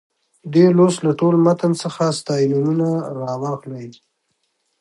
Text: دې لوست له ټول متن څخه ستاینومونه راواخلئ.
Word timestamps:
دې 0.53 0.65
لوست 0.77 0.99
له 1.07 1.11
ټول 1.19 1.35
متن 1.45 1.71
څخه 1.83 2.03
ستاینومونه 2.19 2.87
راواخلئ. 3.19 3.87